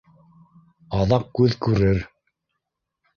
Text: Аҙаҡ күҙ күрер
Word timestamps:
Аҙаҡ 0.99 1.27
күҙ 1.39 1.53
күрер 1.65 2.01